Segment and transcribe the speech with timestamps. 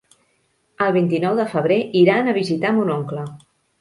[0.85, 3.29] El vint-i-nou de febrer iran a visitar mon oncle.